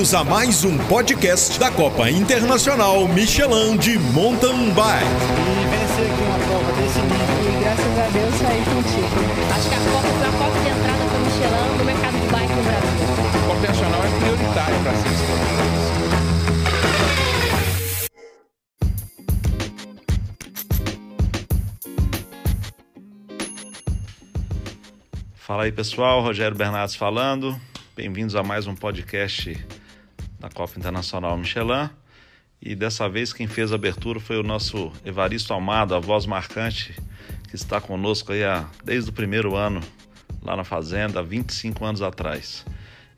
[0.00, 5.04] Bem-vindos a mais um podcast da Copa Internacional Michelin de Mountain Bike.
[5.04, 9.12] E vencer aqui uma prova desse nível e graças a Deus sair contigo.
[9.54, 12.26] Acho que a Copa foi a porta de entrada para o Michelin no mercado de
[12.32, 12.96] bike no Brasil.
[13.28, 15.28] A Copa Nacional é prioritária para ciência.
[25.34, 27.54] Fala aí pessoal, Rogério Bernardes falando.
[27.94, 29.62] Bem-vindos a mais um podcast
[30.40, 31.90] da Copa Internacional Michelin.
[32.60, 36.94] E dessa vez quem fez a abertura foi o nosso Evaristo Almado, a voz marcante,
[37.48, 39.80] que está conosco aí há, desde o primeiro ano
[40.42, 42.64] lá na Fazenda, há 25 anos atrás.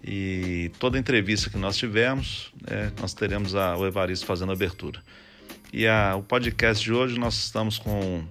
[0.03, 5.01] E toda entrevista que nós tivemos, é, nós teremos a, o Evaristo fazendo a abertura.
[5.73, 8.25] E a, o podcast de hoje nós estamos com,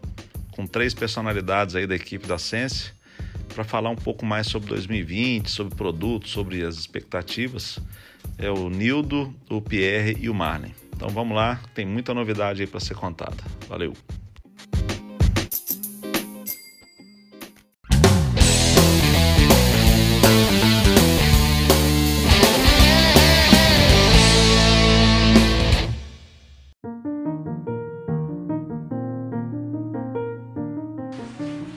[0.51, 2.91] com três personalidades aí da equipe da Sense
[3.53, 7.79] para falar um pouco mais sobre 2020, sobre produtos, sobre as expectativas.
[8.41, 10.73] É o Nildo, o Pierre e o Marley.
[10.95, 13.37] Então vamos lá, tem muita novidade aí para ser contada.
[13.69, 13.93] Valeu!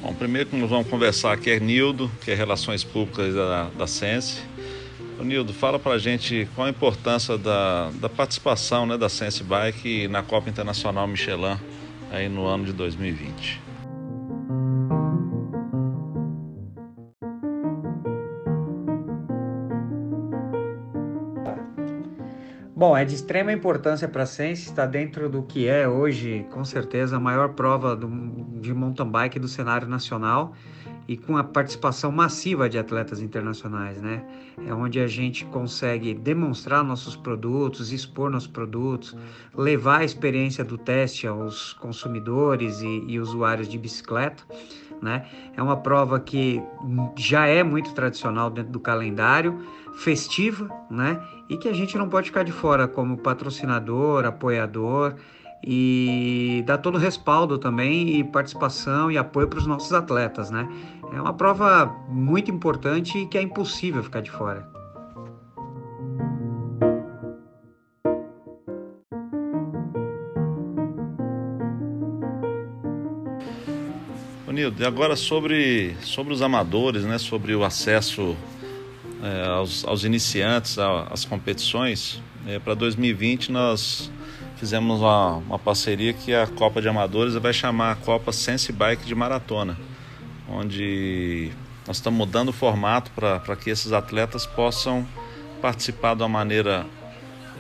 [0.01, 3.87] Bom, primeiro que nós vamos conversar aqui é Nildo, que é Relações Públicas da, da
[3.87, 4.54] Sense.
[5.23, 10.23] Nildo, fala pra gente qual a importância da, da participação né, da Sense Bike na
[10.23, 11.57] Copa Internacional Michelin
[12.11, 13.63] aí no ano de 2020.
[22.77, 26.65] Bom, é de extrema importância para a Sense, está dentro do que é hoje, com
[26.65, 28.09] certeza, a maior prova do,
[28.61, 30.53] de mountain bike do cenário nacional
[31.07, 34.25] e com a participação massiva de atletas internacionais, né?
[34.67, 39.17] É onde a gente consegue demonstrar nossos produtos, expor nossos produtos,
[39.55, 44.45] levar a experiência do teste aos consumidores e, e usuários de bicicleta,
[45.03, 45.27] né?
[45.57, 46.63] É uma prova que
[47.17, 49.61] já é muito tradicional dentro do calendário,
[49.97, 51.21] festiva, né?
[51.49, 55.15] E que a gente não pode ficar de fora como patrocinador, apoiador
[55.67, 60.69] e dar todo o respaldo também e participação e apoio para os nossos atletas, né?
[61.13, 64.75] É uma prova muito importante e que é impossível ficar de fora.
[74.55, 78.37] Nildo, agora sobre, sobre os amadores, né, sobre o acesso
[79.21, 84.13] é, aos, aos, iniciantes às competições, é, para 2020 nós
[84.65, 89.05] fizemos uma, uma, parceria que a Copa de Amadores vai chamar a Copa Sense Bike
[89.05, 89.77] de Maratona,
[90.49, 91.53] onde
[91.87, 95.07] nós estamos mudando o formato para que esses atletas possam
[95.61, 96.87] participar de uma maneira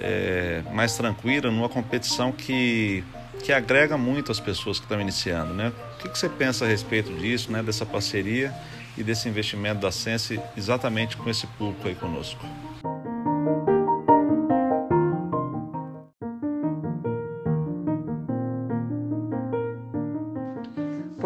[0.00, 3.04] é, mais tranquila, numa competição que,
[3.42, 5.52] que agrega muito as pessoas que estão iniciando.
[5.52, 5.74] Né?
[5.96, 8.50] O que, que você pensa a respeito disso, né, dessa parceria
[8.96, 12.42] e desse investimento da Sense exatamente com esse público aí conosco?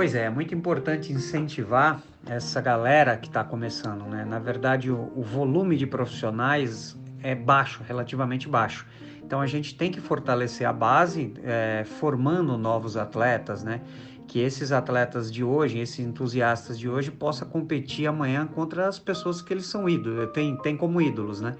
[0.08, 4.24] Pois é, é muito importante incentivar essa galera que está começando, né?
[4.24, 8.86] Na verdade, o, o, volume de profissionais é baixo, relativamente baixo.
[9.22, 13.82] Então a gente tem que fortalecer a base, é, formando novos atletas, né?
[14.26, 19.42] Que esses atletas de hoje, esses entusiastas de hoje, possam competir amanhã contra as pessoas
[19.42, 21.54] que eles são ídolos, tem, tem como ídolos, né?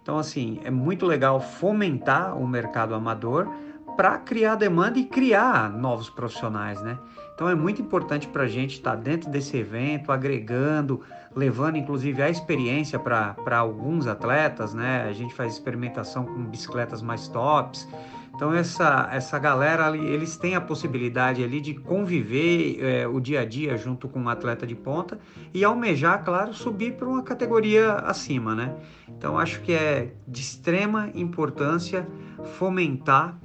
[0.00, 3.46] Então, assim, é muito legal fomentar o mercado amador
[3.94, 6.98] para criar demanda e criar novos profissionais, né?
[7.40, 11.00] Então é muito importante para a gente estar tá dentro desse evento, agregando,
[11.34, 15.06] levando inclusive a experiência para alguns atletas, né?
[15.08, 17.88] A gente faz experimentação com bicicletas mais tops.
[18.34, 23.40] Então essa, essa galera ali, eles têm a possibilidade ali de conviver é, o dia
[23.40, 25.18] a dia junto com um atleta de ponta
[25.54, 28.76] e almejar, claro, subir para uma categoria acima, né?
[29.08, 32.06] Então acho que é de extrema importância
[32.58, 33.40] fomentar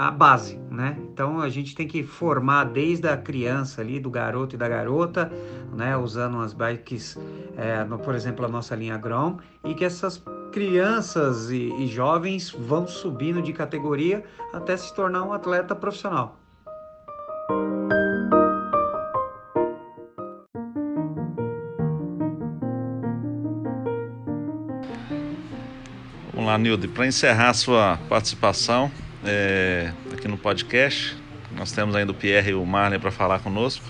[0.00, 0.96] a base, né?
[1.12, 5.30] Então a gente tem que formar desde a criança ali, do garoto e da garota,
[5.76, 5.94] né?
[5.94, 7.18] Usando as bikes,
[7.54, 12.50] é, no, por exemplo, a nossa linha Grom, e que essas crianças e, e jovens
[12.50, 14.24] vão subindo de categoria
[14.54, 16.38] até se tornar um atleta profissional.
[26.32, 28.90] Vamos lá, Nilde, para encerrar sua participação,
[29.24, 31.16] é, aqui no podcast.
[31.56, 33.84] Nós temos ainda o Pierre e o Marley para falar conosco.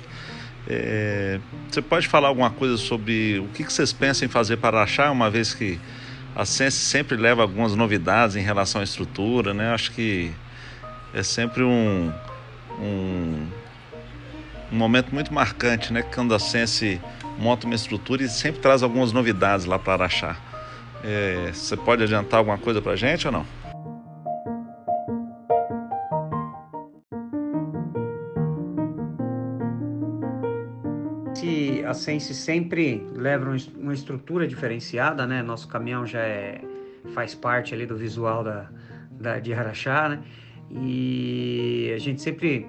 [0.69, 4.83] É, você pode falar alguma coisa sobre o que, que vocês pensam em fazer para
[4.83, 5.81] achar, uma vez que
[6.35, 9.73] a Sense sempre leva algumas novidades em relação à estrutura, né?
[9.73, 10.31] Acho que
[11.13, 12.13] é sempre um,
[12.79, 13.47] um,
[14.73, 16.03] um momento muito marcante, né?
[16.03, 17.01] Quando a Sense
[17.39, 20.37] monta uma estrutura e sempre traz algumas novidades lá para Araxá.
[21.03, 23.60] É, você pode adiantar alguma coisa para a gente ou não?
[32.01, 35.43] Sense sempre leva uma estrutura diferenciada, né?
[35.43, 36.61] Nosso caminhão já é,
[37.15, 38.71] faz parte ali do visual da,
[39.11, 40.23] da de Araxá, né?
[40.71, 42.67] E a gente sempre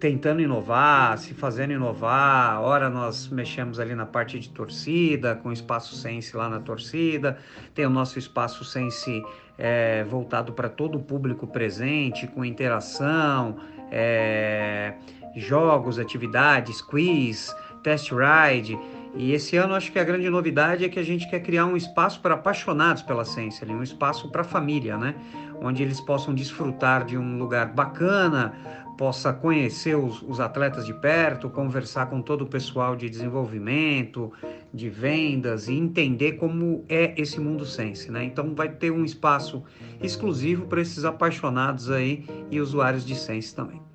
[0.00, 2.60] tentando inovar, se fazendo inovar.
[2.62, 7.38] Ora nós mexemos ali na parte de torcida, com o espaço Sense lá na torcida.
[7.74, 9.22] Tem o nosso espaço Sense
[9.58, 13.56] é, voltado para todo o público presente, com interação,
[13.90, 14.94] é,
[15.36, 17.54] jogos, atividades, quiz,
[17.88, 18.78] test ride.
[19.14, 21.76] E esse ano acho que a grande novidade é que a gente quer criar um
[21.76, 25.14] espaço para apaixonados pela ciência, um espaço para família, né?
[25.60, 28.52] Onde eles possam desfrutar de um lugar bacana,
[28.98, 34.30] possa conhecer os, os, atletas de perto, conversar com todo o pessoal de desenvolvimento,
[34.72, 38.24] de vendas e entender como é esse mundo Sense, né?
[38.24, 39.64] Então vai ter um espaço
[40.02, 43.87] exclusivo para esses apaixonados aí e usuários de Sense também.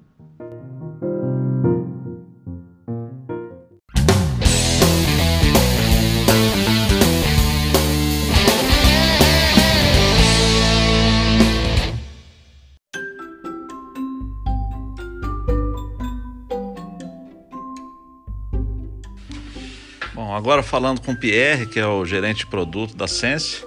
[20.43, 23.65] Agora falando com o Pierre, que é o gerente de produto da Sense.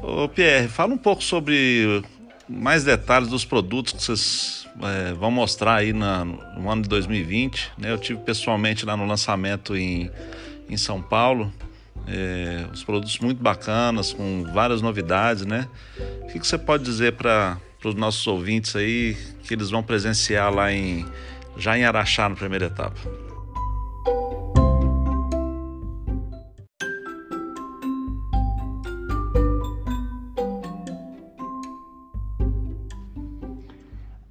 [0.00, 2.04] Ô Pierre, fala um pouco sobre
[2.48, 7.72] mais detalhes dos produtos que vocês é, vão mostrar aí na, no ano de 2020.
[7.78, 7.90] Né?
[7.90, 10.08] Eu tive pessoalmente lá no lançamento em,
[10.70, 11.52] em São Paulo.
[12.06, 15.68] É, os produtos muito bacanas, com várias novidades, né?
[16.22, 20.54] O que, que você pode dizer para os nossos ouvintes aí que eles vão presenciar
[20.54, 21.04] lá em
[21.58, 23.25] já em Araxá na primeira etapa?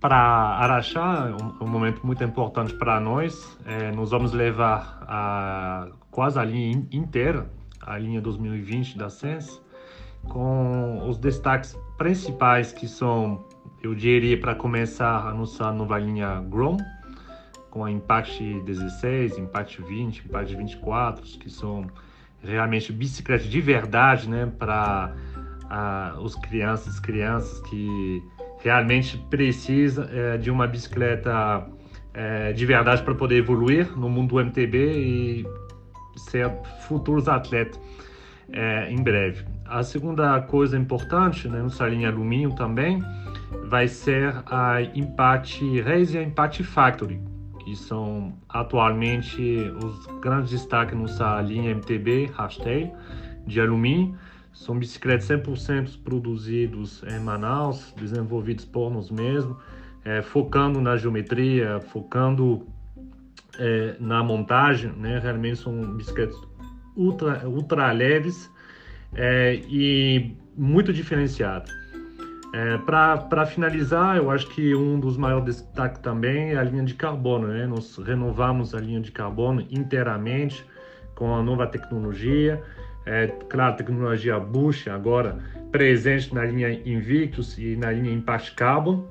[0.06, 3.58] Para Araxá, um, um, momento muito importante para nós.
[3.66, 7.50] É, nós vamos levar a, quase a linha inteira,
[7.82, 9.60] a linha 2020 da Sense,
[10.30, 13.48] com os destaques principais que são,
[13.82, 16.78] eu diria, para começar a nossa nova linha Grom,
[17.72, 21.88] com a Impact 16, Impact 20, Impact 24, que são
[22.44, 25.16] realmente bicicletas de verdade, né, para
[26.22, 28.22] os crianças, crianças que
[28.66, 31.64] realmente precisa é, de uma bicicleta
[32.16, 35.46] é, de verdade para poder evoluir no mundo do MTB e
[36.18, 36.52] ser
[36.88, 37.80] futuros atletas
[38.52, 39.46] é, em breve.
[39.66, 43.04] A segunda coisa importante, né, nossa linha alumínio também,
[43.70, 47.22] vai ser a Impact Race e a Impact Factory,
[47.64, 49.42] que são atualmente
[49.84, 52.92] os grandes destaques nossa linha MTB, hashtag,
[53.46, 54.16] de alumínio.
[54.56, 59.58] São bicicletas 100% produzidos em Manaus, desenvolvidos por nós mesmos,
[60.04, 62.66] é, focando na geometria, focando
[63.60, 65.20] é, na montagem, né?
[65.20, 66.36] Realmente são bicicletas
[66.96, 68.50] ultra, ultra leves
[69.14, 71.70] é, e muito diferenciadas.
[72.54, 76.94] É, Para finalizar, eu acho que um dos maiores destaques também é a linha de
[76.94, 77.50] carbono.
[77.50, 77.68] Né?
[77.68, 80.66] Nós renovamos a linha de carbono inteiramente
[81.14, 82.64] com a nova tecnologia.
[83.06, 85.38] É, claro, tecnologia Bush agora
[85.72, 89.06] presente na linha Invictus e na linha Impact Carbon,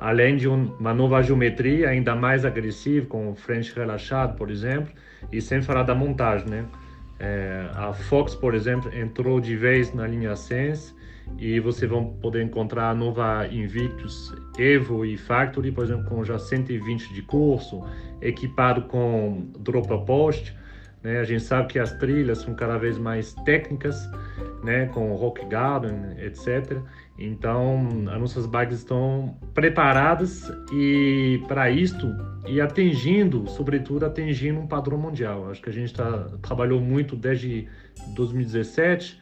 [0.00, 4.92] além de uma nova geometria ainda mais agressiva, com frente relaxado, por exemplo,
[5.30, 6.64] e sem falar da montagem, né?
[7.20, 10.94] É, a Fox, por exemplo, entrou de vez na linha Sense
[11.36, 16.38] e você vão poder encontrar a nova Invictus Evo e Factory, por exemplo, com já
[16.38, 17.82] 120 de curso,
[18.22, 20.56] equipado com drop post,
[21.02, 21.18] né?
[21.20, 23.96] A gente sabe que as trilhas são cada vez mais técnicas,
[24.64, 24.86] né?
[24.86, 26.78] com rock garden, etc.
[27.18, 32.06] Então, as nossas bikes estão preparadas e para isto
[32.46, 35.50] e atingindo, sobretudo atingindo um padrão mundial.
[35.50, 37.68] Acho que a gente tá, trabalhou muito desde
[38.14, 39.20] 2017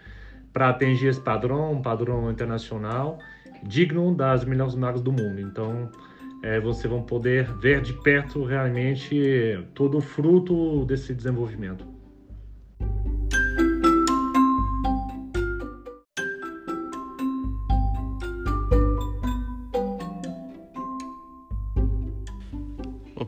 [0.52, 3.18] para atingir esse padrão, um padrão internacional
[3.62, 5.40] digno das melhores marcas do mundo.
[5.40, 5.90] Então,
[6.42, 11.96] é, vocês vão poder ver de perto realmente todo o fruto desse desenvolvimento.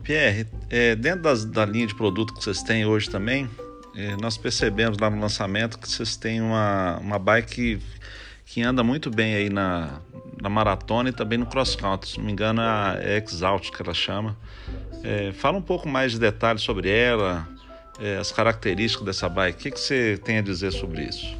[0.09, 3.47] Pierre, é, dentro das, da linha de produto que vocês têm hoje também,
[3.95, 7.79] é, nós percebemos lá no lançamento que vocês têm uma, uma bike
[8.49, 10.01] que anda muito bem aí na,
[10.41, 12.09] na maratona e também no cross country.
[12.09, 12.59] Se não me engano,
[12.99, 14.35] é Exalt que ela chama.
[15.03, 17.47] É, fala um pouco mais de detalhes sobre ela,
[17.99, 19.59] é, as características dessa bike.
[19.59, 21.37] O que, que você tem a dizer sobre isso?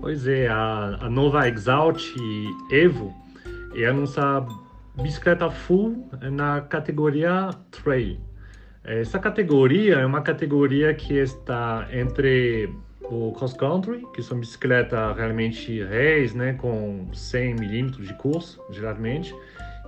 [0.00, 2.02] Pois é, a, a nova Exalt
[2.68, 3.14] Evo
[3.76, 4.44] é a nossa
[5.00, 8.20] bicicleta full na categoria Trail.
[8.84, 15.82] Essa categoria é uma categoria que está entre o cross country, que são bicicletas realmente
[15.82, 19.34] race, né, com 100 milímetros de curso, geralmente,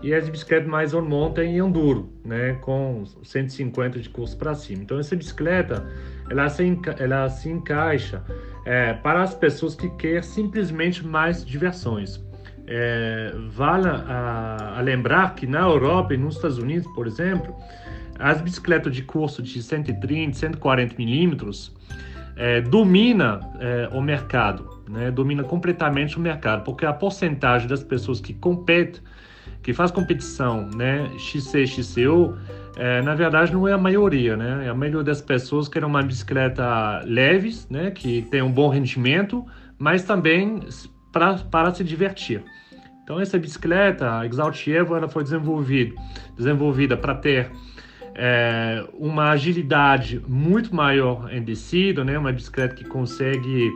[0.03, 4.83] e as bicicletas mais on mountain e enduro, né, com 150 de curso para cima.
[4.83, 5.87] Então essa bicicleta,
[6.29, 8.23] ela se, ela se encaixa
[8.65, 12.21] é, para as pessoas que querem simplesmente mais diversões.
[12.67, 17.55] É, vale a, a, lembrar que na Europa e nos Estados Unidos, por exemplo,
[18.19, 21.75] as bicicletas de curso de 130, 140 milímetros
[22.37, 25.11] é, domina é, o mercado, né?
[25.11, 29.03] domina completamente o mercado, porque a porcentagem das pessoas que competem,
[29.63, 32.37] que faz competição, né, XC, XCO,
[32.77, 34.67] é, na verdade não é a maioria, né?
[34.67, 39.45] É a maioria das pessoas querem uma bicicleta leves, né, que tem um bom rendimento,
[39.79, 40.61] mas também
[41.13, 42.43] pra, para se divertir.
[43.05, 45.95] Então essa bicicleta, a Exalt Evo, ela foi desenvolvida,
[46.37, 47.51] desenvolvida para ter
[48.15, 52.19] é, uma agilidade muito maior em descida, né?
[52.19, 53.71] Uma bicicleta que consegue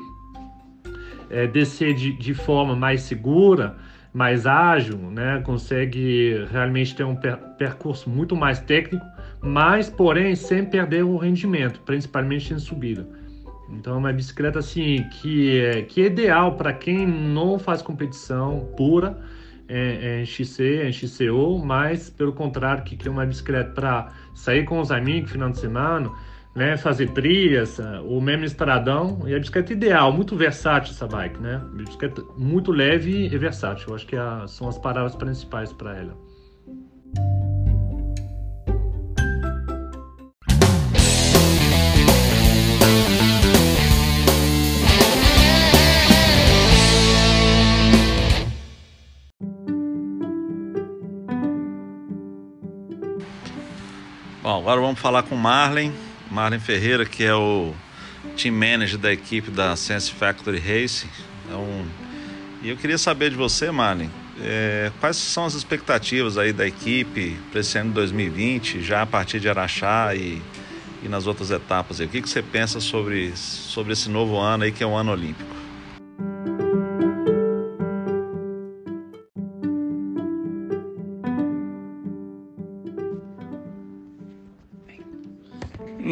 [1.31, 3.77] é, descer de, de forma mais segura,
[4.13, 5.43] mais ágil, né?
[5.45, 9.05] Consegue realmente ter um per percurso muito mais técnico,
[9.43, 13.07] mas porém sem perder o rendimento, principalmente em subida.
[13.69, 18.73] Então é uma bicicleta assim que é, que é ideal para quem não faz competição
[18.77, 19.19] pura
[19.69, 24.81] em, em XC, em XCO, mas pelo contrário que quer uma bicicleta para sair com
[24.81, 26.11] os amigos final de semana,
[26.55, 31.61] né, fazer trilhas, o mesmo estradão, e a bicicleta ideal, muito versátil essa bike, né?
[31.75, 36.26] Bicicleta muito leve e versátil, eu acho que é são as palavras principais para ela.
[54.67, 55.93] Agora vamos falar com Marlen,
[56.29, 57.73] Marlen Ferreira, que é o
[58.37, 61.09] team manager da equipe da Sense Factory Racing.
[61.45, 61.87] Então,
[62.61, 67.39] e eu queria saber de você, Marlen, é, quais são as expectativas aí da equipe
[67.53, 70.43] para esse ano de 2020, já a partir de Araxá e,
[71.01, 72.01] e nas outras etapas?
[72.01, 72.07] Aí?
[72.09, 75.13] O que, que você pensa sobre, sobre esse novo ano aí, que é o ano
[75.13, 75.56] olímpico?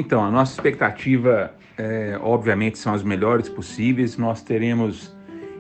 [0.04, 4.18] Então, a nossa expectativa, é, obviamente, são as melhores possíveis.
[4.18, 5.16] Nós teremos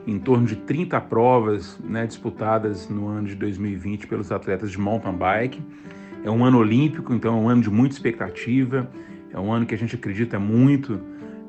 [0.06, 5.14] em torno de 30 provas né, disputadas no ano de 2020 pelos atletas de mountain
[5.14, 5.62] bike.
[6.22, 8.86] É um ano olímpico, então é um ano de muita expectativa.
[9.32, 11.00] É um ano que a gente acredita muito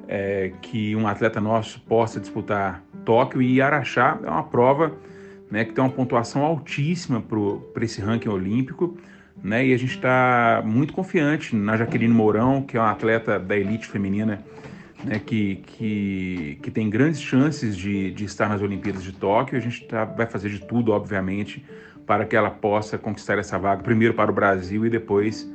[0.07, 4.93] é, que um atleta nosso possa disputar Tóquio e Araxá é uma prova
[5.51, 8.97] né, que tem uma pontuação altíssima para esse ranking olímpico
[9.43, 9.65] né?
[9.65, 13.87] E a gente está muito confiante na Jaqueline Mourão, que é uma atleta da elite
[13.87, 14.43] feminina,
[15.03, 15.19] né?
[15.19, 19.57] que, que, que tem grandes chances de, de estar nas Olimpíadas de Tóquio.
[19.57, 21.63] A gente tá, vai fazer de tudo, obviamente,
[22.05, 25.49] para que ela possa conquistar essa vaga, primeiro para o Brasil e depois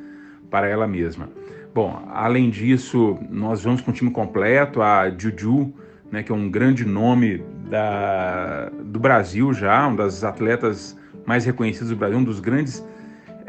[0.50, 1.28] para ela mesma.
[1.72, 5.72] Bom, além disso, nós vamos com o time completo, a Juju,
[6.10, 11.90] né, que é um grande nome da, do Brasil já, uma das atletas mais reconhecidas
[11.90, 12.84] do Brasil, um dos grandes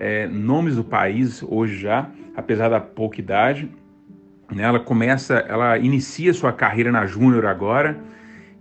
[0.02, 3.70] é, nomes do país hoje já, apesar da pouca idade.
[4.52, 4.64] Né?
[4.64, 7.96] Ela começa, ela inicia sua carreira na Júnior agora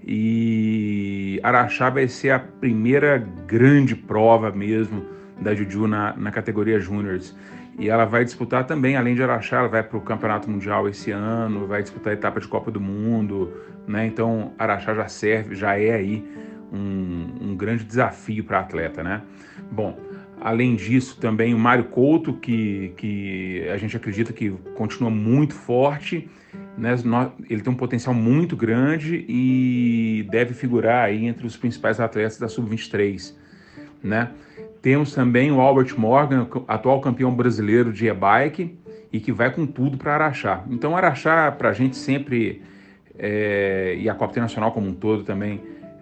[0.07, 3.17] e Araxá vai ser a primeira
[3.47, 5.03] grande prova mesmo
[5.41, 7.35] da Juju na, na categoria Júniors.
[7.79, 11.11] E ela vai disputar também, além de Araxá, ela vai para o Campeonato Mundial esse
[11.11, 13.51] ano, vai disputar a etapa de Copa do Mundo,
[13.89, 14.05] né?
[14.05, 16.23] Então Araxá já serve, já é aí
[16.71, 19.23] um, um grande desafio para a atleta, né?
[19.73, 19.99] Bom,
[20.41, 26.31] Além disso, também o Mário Couto, que, que a gente acredita que continua muito forte,
[26.79, 26.95] né?
[27.49, 32.49] ele tem um potencial muito grande e deve figurar aí entre os principais atletas da
[32.49, 33.35] Sub-23.
[34.03, 34.31] Né?
[34.81, 38.79] Temos também o Albert Morgan, atual campeão brasileiro de e-bike,
[39.13, 40.65] e que vai com tudo para Araxá.
[40.71, 42.63] Então, Araxá, para a gente sempre,
[43.19, 45.61] é, e a Copa Internacional como um todo também,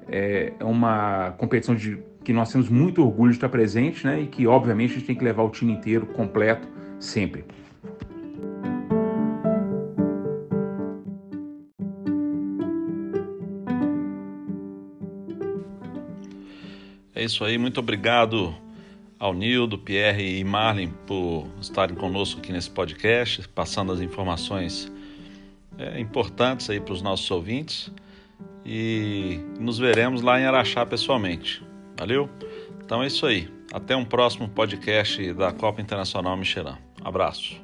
[0.09, 4.21] é, é uma competição de que nós temos muito orgulho de estar presente, né?
[4.21, 6.69] E que obviamente a gente tem que levar o time inteiro completo
[7.01, 7.43] sempre.
[17.15, 18.55] É isso aí, muito obrigado
[19.19, 24.93] ao Nildo, Pierre e Marlin por estarem conosco aqui nesse podcast, passando as informações
[25.79, 27.91] é, importantes aí para os nossos ouvintes
[28.67, 31.67] e nos veremos lá em Araxá pessoalmente.
[31.99, 32.31] Valeu?
[32.85, 33.49] Então é isso aí.
[33.73, 36.77] Até um próximo podcast da Copa Internacional Michelin.
[37.05, 37.61] Abraço.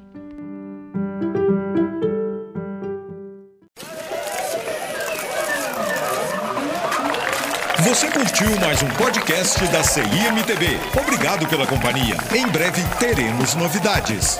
[7.79, 10.67] Você curtiu mais um podcast da CIMTV.
[10.99, 12.17] Obrigado pela companhia.
[12.35, 14.37] Em breve teremos novidades.